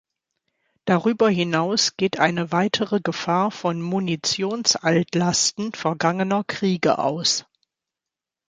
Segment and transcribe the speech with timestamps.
[0.85, 7.45] Darüber hinaus geht eine weitere Gefahr von Munitionsaltlasten vergangener Kriege aus.